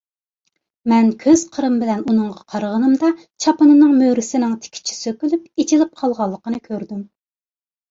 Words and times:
مەن 0.93 1.11
كۆز 1.23 1.43
قىرىم 1.57 1.75
بىلەن 1.83 2.01
ئۇنىڭغا 2.11 2.45
قارىغىنىمدا، 2.55 3.13
چاپىنىنىڭ 3.45 3.93
مۈرىسىنىڭ 4.01 4.57
تىكىچى 4.65 4.99
سۆكۈلۈپ 5.03 5.47
ئېچىلىپ 5.53 5.95
قالغانلىقىنى 6.03 6.65
كۆردۈم. 6.69 7.09